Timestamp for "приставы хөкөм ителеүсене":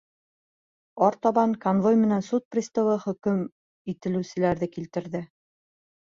2.57-4.73